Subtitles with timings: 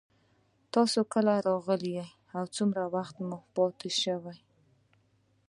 [0.73, 1.95] تاسو کله راغلئ
[2.37, 3.15] او څومره وخت
[3.53, 4.39] پاتې شوئ